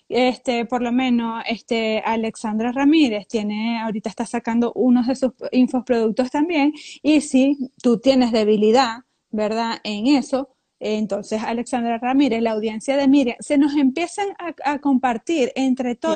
[0.08, 6.30] Este, por lo menos, este, Alexandra Ramírez tiene, ahorita está sacando unos de sus infoproductos
[6.32, 6.74] también.
[7.02, 9.00] Y si tú tienes debilidad,
[9.32, 9.80] ¿verdad?
[9.84, 10.50] En eso,
[10.84, 14.30] entonces, Alexandra Ramírez, la audiencia de Miriam, se nos empiezan
[14.64, 16.16] a, compartir entre todos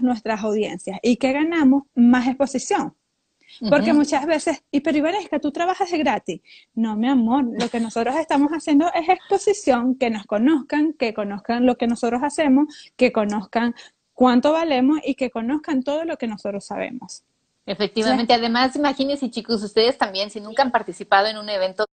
[0.00, 0.98] nuestras audiencias.
[1.02, 1.82] ¿Y que ganamos?
[1.94, 2.94] Más exposición.
[3.68, 6.40] Porque muchas veces, y pero tú trabajas de gratis.
[6.74, 11.66] No, mi amor, lo que nosotros estamos haciendo es exposición, que nos conozcan, que conozcan
[11.66, 13.74] lo que nosotros hacemos, que conozcan
[14.14, 17.24] cuánto valemos y que conozcan todo lo que nosotros sabemos.
[17.66, 21.84] Efectivamente, además, imagínense chicos, ustedes también, si nunca han participado en un evento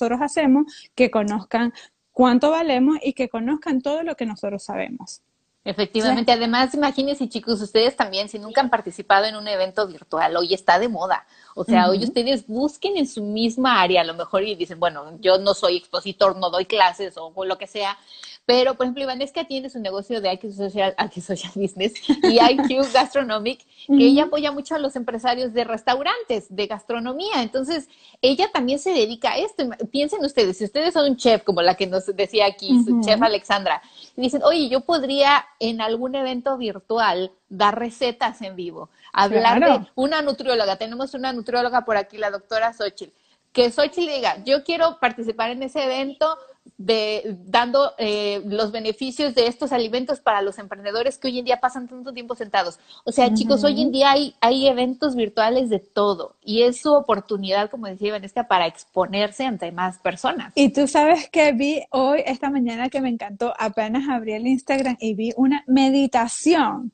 [0.00, 1.72] nosotros hacemos, que conozcan
[2.12, 5.20] cuánto valemos y que conozcan todo lo que nosotros sabemos.
[5.62, 10.54] Efectivamente, además, imagínense chicos, ustedes también, si nunca han participado en un evento virtual, hoy
[10.54, 11.26] está de moda.
[11.54, 15.18] O sea, hoy ustedes busquen en su misma área, a lo mejor y dicen, bueno,
[15.20, 17.98] yo no soy expositor, no doy clases o lo que sea,
[18.46, 22.90] pero por ejemplo, Ivanesca tiene su negocio de IQ Social, IQ Social Business y IQ
[22.92, 27.42] Gastronomic, que ella apoya mucho a los empresarios de restaurantes, de gastronomía.
[27.42, 27.88] Entonces,
[28.20, 29.68] ella también se dedica a esto.
[29.90, 33.22] Piensen ustedes, si ustedes son un chef, como la que nos decía aquí, su chef
[33.22, 33.82] Alexandra,
[34.16, 39.86] y dicen, oye, yo podría en algún evento virtual dar recetas en vivo, hablar de
[39.94, 40.76] una nutrióloga.
[40.76, 43.12] Tenemos una nutrióloga por aquí, la doctora Xochitl
[43.52, 46.38] que Xochitl diga, yo quiero participar en ese evento
[46.76, 51.60] de dando eh, los beneficios de estos alimentos para los emprendedores que hoy en día
[51.60, 52.78] pasan tanto tiempo sentados.
[53.04, 56.92] O sea, chicos, hoy en día hay, hay eventos virtuales de todo y es su
[56.92, 60.52] oportunidad, como decía Vanessa, para exponerse ante más personas.
[60.54, 64.96] Y tú sabes que vi hoy, esta mañana que me encantó, apenas abrí el Instagram
[65.00, 66.92] y vi una meditación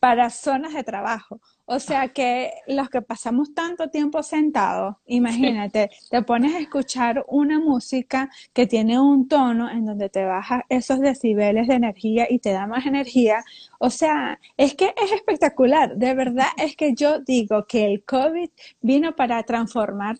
[0.00, 1.40] para zonas de trabajo.
[1.70, 7.60] O sea que los que pasamos tanto tiempo sentados, imagínate, te pones a escuchar una
[7.60, 12.52] música que tiene un tono en donde te baja esos decibeles de energía y te
[12.52, 13.44] da más energía.
[13.78, 15.94] O sea, es que es espectacular.
[15.94, 18.48] De verdad es que yo digo que el COVID
[18.80, 20.16] vino para transformar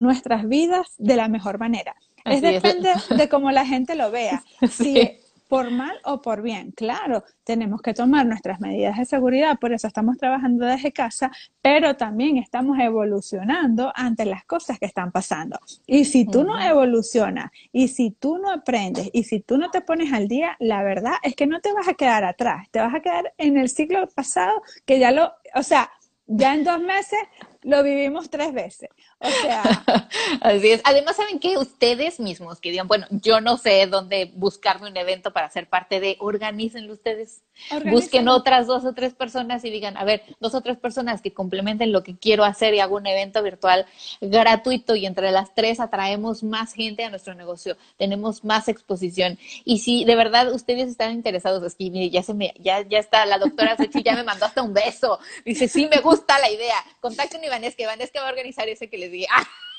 [0.00, 1.96] nuestras vidas de la mejor manera.
[2.24, 4.42] es depende de cómo la gente lo vea.
[4.70, 6.72] Sí por mal o por bien.
[6.72, 11.30] Claro, tenemos que tomar nuestras medidas de seguridad, por eso estamos trabajando desde casa,
[11.62, 15.58] pero también estamos evolucionando ante las cosas que están pasando.
[15.86, 19.80] Y si tú no evolucionas, y si tú no aprendes, y si tú no te
[19.80, 22.94] pones al día, la verdad es que no te vas a quedar atrás, te vas
[22.94, 25.90] a quedar en el ciclo pasado que ya lo, o sea,
[26.26, 27.18] ya en dos meses
[27.62, 28.90] lo vivimos tres veces.
[29.20, 29.62] O sea.
[30.40, 30.80] Así es.
[30.84, 35.32] Además, ¿saben que Ustedes mismos que digan, bueno, yo no sé dónde buscarme un evento
[35.32, 37.42] para ser parte de, organícenlo ustedes.
[37.86, 41.32] Busquen otras dos o tres personas y digan, a ver, dos o tres personas que
[41.32, 43.86] complementen lo que quiero hacer y hago un evento virtual
[44.20, 49.38] gratuito y entre las tres atraemos más gente a nuestro negocio, tenemos más exposición.
[49.64, 53.26] Y si de verdad ustedes están interesados, es que ya se me, ya, ya está,
[53.26, 55.18] la doctora Sechi ya me mandó hasta un beso.
[55.44, 56.76] Dice, sí me gusta la idea.
[57.00, 59.07] Contacten a Ivanesca, Ivanesca va a organizar ese que les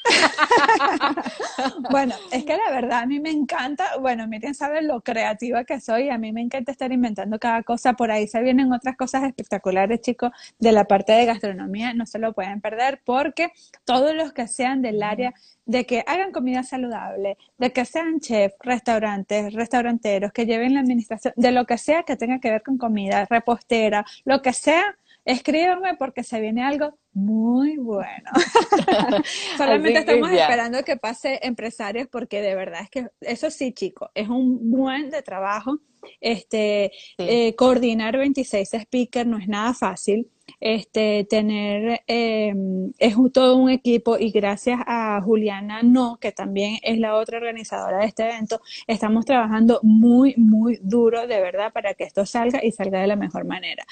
[1.92, 5.80] bueno, es que la verdad a mí me encanta, bueno, miren, saben lo creativa que
[5.80, 9.24] soy, a mí me encanta estar inventando cada cosa, por ahí se vienen otras cosas
[9.24, 13.52] espectaculares, chicos, de la parte de gastronomía, no se lo pueden perder porque
[13.86, 15.34] todos los que sean del área
[15.65, 21.34] de que hagan comida saludable, de que sean chefs, restaurantes, restauranteros, que lleven la administración,
[21.36, 24.96] de lo que sea que tenga que ver con comida, repostera, lo que sea,
[25.30, 28.32] escríbanme porque se viene algo muy bueno.
[29.58, 34.28] Solamente estamos esperando que pase empresarios porque de verdad es que eso sí, chicos, es
[34.28, 35.78] un buen de trabajo.
[36.20, 40.32] Este, eh, coordinar 26 speakers no es nada fácil.
[40.59, 42.53] Este, tener, eh,
[42.97, 47.99] es todo un equipo y gracias a Juliana No, que también es la otra organizadora
[47.99, 52.71] de este evento, estamos trabajando muy, muy duro de verdad para que esto salga y
[52.71, 53.85] salga de la mejor manera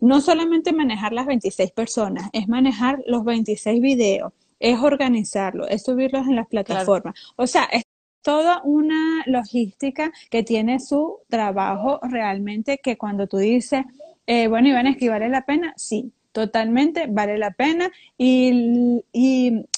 [0.00, 6.26] no solamente manejar las 26 personas, es manejar los 26 videos, es organizarlo, es subirlos
[6.26, 7.14] en las plataformas.
[7.36, 7.82] O sea, es
[8.22, 13.84] toda una logística que tiene su trabajo realmente que cuando tú dices,
[14.26, 17.90] eh, bueno, Iván, es que vale la pena, sí, totalmente vale la pena.
[18.18, 18.92] Y,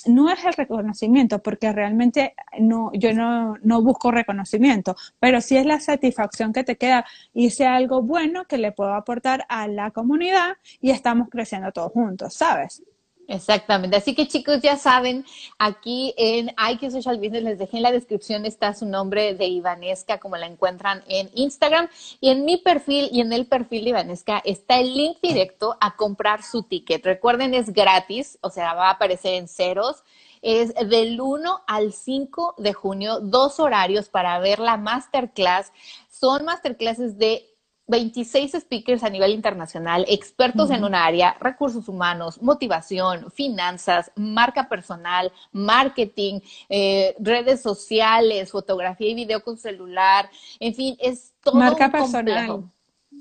[0.06, 5.66] no es el reconocimiento porque realmente no yo no, no, busco reconocimiento pero sí es
[5.66, 7.04] la satisfacción que te queda.
[7.34, 12.34] Hice algo bueno que le puedo aportar a la comunidad y estamos creciendo todos juntos
[12.34, 12.82] sabes
[13.28, 13.94] Exactamente.
[13.94, 15.26] Así que chicos, ya saben,
[15.58, 20.18] aquí en IQ Social Business les dejé en la descripción está su nombre de Ivanesca,
[20.18, 21.90] como la encuentran en Instagram.
[22.22, 25.94] Y en mi perfil y en el perfil de Ivanesca está el link directo a
[25.94, 27.04] comprar su ticket.
[27.04, 30.04] Recuerden, es gratis, o sea, va a aparecer en ceros.
[30.40, 35.70] Es del 1 al 5 de junio, dos horarios para ver la masterclass.
[36.08, 37.47] Son masterclasses de
[37.88, 45.33] 26 speakers a nivel internacional, expertos en un área, recursos humanos, motivación, finanzas, marca personal,
[45.53, 52.70] marketing, eh, redes sociales, fotografía y video con celular, en fin, es todo marca personal.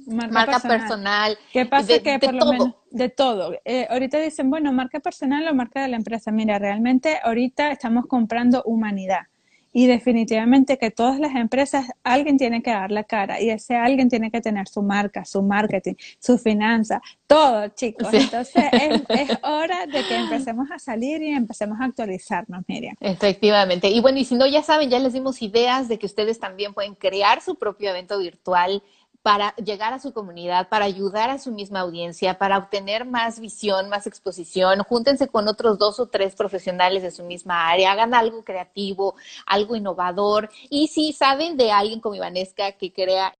[0.05, 1.37] Marca, personal.
[1.51, 1.99] ¿Qué pasa?
[1.99, 3.53] que por lo menos de todo.
[3.65, 6.31] Eh, ahorita dicen, bueno, marca personal o marca de la empresa.
[6.31, 9.27] Mira, realmente ahorita estamos comprando humanidad
[9.77, 14.09] y definitivamente que todas las empresas, alguien tiene que dar la cara y ese alguien
[14.09, 18.11] tiene que tener su marca, su marketing, su finanza, todo, chicos.
[18.11, 22.95] Entonces es, hora de que empecemos a salir y empecemos a actualizarnos, Miriam.
[22.99, 23.87] Efectivamente.
[23.89, 26.73] Y bueno, y si no, ya saben, ya les dimos ideas de que ustedes también
[26.73, 28.81] pueden crear su propio evento virtual
[29.21, 33.89] para llegar a su comunidad, para ayudar a su misma audiencia, para obtener más visión,
[33.89, 34.83] más exposición.
[34.83, 39.75] Júntense con otros dos o tres profesionales de su misma área, hagan algo creativo, algo
[39.75, 40.49] innovador.
[40.69, 43.33] Y si saben de alguien como Ivanesca que crea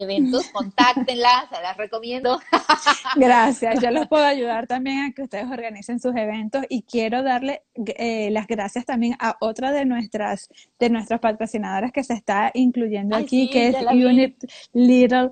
[0.00, 2.40] eventos, contáctenla, se las recomiendo.
[3.16, 7.62] Gracias, yo los puedo ayudar también a que ustedes organicen sus eventos y quiero darle
[7.74, 10.48] eh, las gracias también a otra de nuestras
[10.78, 15.30] de nuestras patrocinadoras que se está incluyendo aquí, que es Unit Little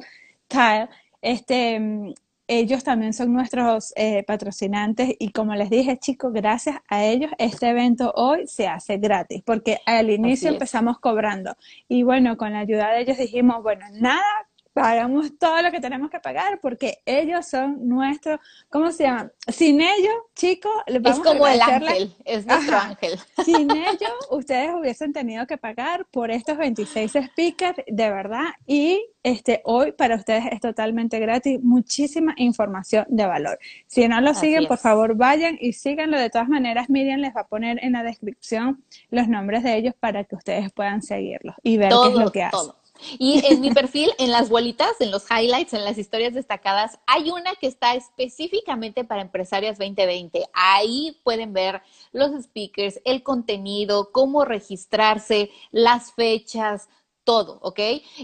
[0.48, 0.88] Tile.
[1.20, 2.14] Este,
[2.48, 7.68] ellos también son nuestros eh, patrocinantes y como les dije chicos, gracias a ellos este
[7.68, 11.54] evento hoy se hace gratis porque al inicio empezamos cobrando
[11.88, 14.47] y bueno, con la ayuda de ellos dijimos, bueno, nada
[14.80, 19.30] pagamos todo lo que tenemos que pagar porque ellos son nuestros, ¿cómo se llama?
[19.48, 23.18] Sin ellos, chicos, vamos es como el ángel, es nuestro ángel.
[23.44, 29.60] Sin ellos, ustedes hubiesen tenido que pagar por estos 26 speakers, de verdad, y este
[29.64, 33.58] hoy para ustedes es totalmente gratis, muchísima información de valor.
[33.86, 36.18] Si no lo siguen, por favor vayan y síganlo.
[36.18, 39.94] De todas maneras, Miriam les va a poner en la descripción los nombres de ellos
[39.98, 42.72] para que ustedes puedan seguirlos y ver qué es lo que hacen.
[43.18, 47.30] Y en mi perfil, en las bolitas, en los highlights, en las historias destacadas, hay
[47.30, 50.46] una que está específicamente para empresarias 2020.
[50.52, 51.82] Ahí pueden ver
[52.12, 56.88] los speakers, el contenido, cómo registrarse, las fechas,
[57.28, 57.78] todo, ¿ok?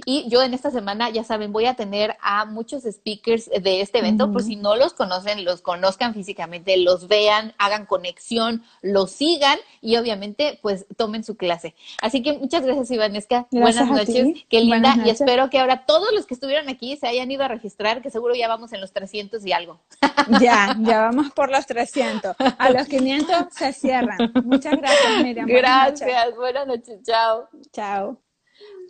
[0.07, 3.99] Y yo en esta semana, ya saben, voy a tener a muchos speakers de este
[3.99, 9.59] evento, por si no los conocen, los conozcan físicamente, los vean, hagan conexión, los sigan
[9.83, 11.75] y obviamente pues tomen su clase.
[12.01, 16.25] Así que muchas gracias Ivanesca, buenas noches, qué linda y espero que ahora todos los
[16.25, 19.45] que estuvieron aquí se hayan ido a registrar, que seguro ya vamos en los 300
[19.45, 19.83] y algo.
[20.41, 22.37] Ya, ya vamos por los 300.
[22.39, 24.33] A los 500 se cierran.
[24.43, 25.47] Muchas gracias Miriam.
[25.47, 27.51] Gracias, buenas noches, chao.
[27.71, 28.24] Chao.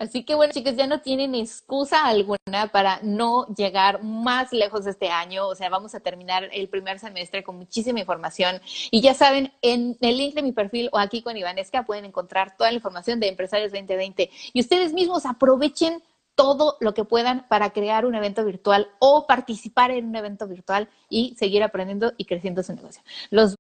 [0.00, 5.08] Así que bueno, chicos, ya no tienen excusa alguna para no llegar más lejos este
[5.08, 5.46] año.
[5.46, 8.60] O sea, vamos a terminar el primer semestre con muchísima información.
[8.90, 12.56] Y ya saben, en el link de mi perfil o aquí con Ivanesca pueden encontrar
[12.56, 14.30] toda la información de Empresarios 2020.
[14.52, 16.02] Y ustedes mismos aprovechen
[16.34, 20.88] todo lo que puedan para crear un evento virtual o participar en un evento virtual
[21.08, 23.02] y seguir aprendiendo y creciendo su negocio.
[23.30, 23.56] Los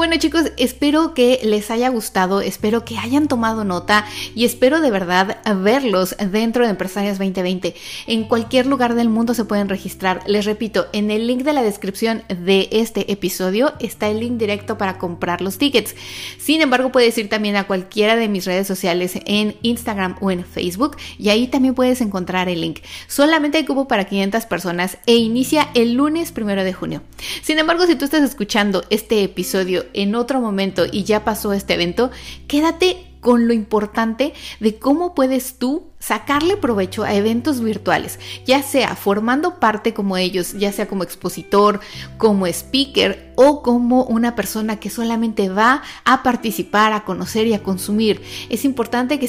[0.00, 4.90] Bueno chicos, espero que les haya gustado, espero que hayan tomado nota y espero de
[4.90, 7.74] verdad verlos dentro de Empresarias 2020.
[8.06, 10.22] En cualquier lugar del mundo se pueden registrar.
[10.26, 14.78] Les repito, en el link de la descripción de este episodio está el link directo
[14.78, 15.94] para comprar los tickets.
[16.38, 20.46] Sin embargo, puedes ir también a cualquiera de mis redes sociales en Instagram o en
[20.46, 22.78] Facebook y ahí también puedes encontrar el link.
[23.06, 27.02] Solamente hay cubo para 500 personas e inicia el lunes primero de junio.
[27.42, 31.74] Sin embargo, si tú estás escuchando este episodio en otro momento y ya pasó este
[31.74, 32.10] evento,
[32.46, 38.96] quédate con lo importante de cómo puedes tú sacarle provecho a eventos virtuales, ya sea
[38.96, 41.78] formando parte como ellos, ya sea como expositor,
[42.18, 47.62] como speaker o como una persona que solamente va a participar, a conocer y a
[47.62, 48.20] consumir.
[48.48, 49.28] Es importante que,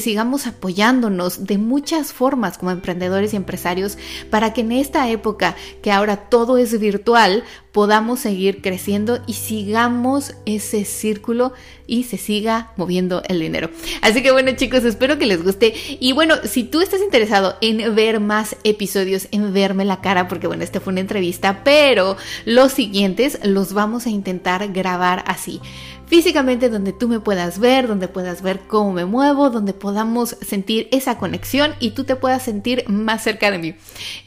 [0.00, 3.98] sigamos apoyándonos de muchas formas como emprendedores y empresarios
[4.30, 7.42] para que en esta época que ahora todo es virtual
[7.72, 11.52] podamos seguir creciendo y sigamos ese círculo
[11.86, 13.70] y se siga moviendo el dinero.
[14.02, 17.94] Así que bueno chicos, espero que les guste y bueno, si tú estás interesado en
[17.94, 22.72] ver más episodios, en verme la cara, porque bueno, esta fue una entrevista, pero los
[22.72, 25.60] siguientes los vamos a intentar grabar así
[26.08, 30.88] físicamente donde tú me puedas ver, donde puedas ver cómo me muevo, donde podamos sentir
[30.90, 33.74] esa conexión y tú te puedas sentir más cerca de mí.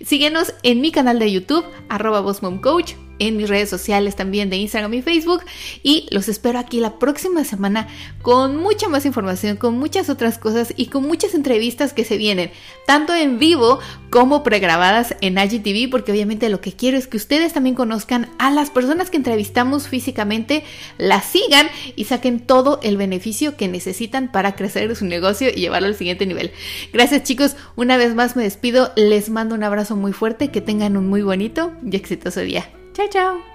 [0.05, 2.23] Síguenos en mi canal de YouTube, arroba
[2.61, 5.43] Coach en mis redes sociales también de Instagram y Facebook
[5.83, 7.87] y los espero aquí la próxima semana
[8.23, 12.51] con mucha más información, con muchas otras cosas y con muchas entrevistas que se vienen,
[12.87, 13.79] tanto en vivo
[14.09, 18.49] como pregrabadas en IGTV, porque obviamente lo que quiero es que ustedes también conozcan a
[18.49, 20.63] las personas que entrevistamos físicamente,
[20.97, 25.87] las sigan y saquen todo el beneficio que necesitan para crecer su negocio y llevarlo
[25.87, 26.51] al siguiente nivel.
[26.93, 30.97] Gracias chicos, una vez más me despido, les mando un abrazo muy fuerte, que tengan
[30.97, 32.69] un muy bonito y exitoso día.
[32.93, 33.50] Chao, chao.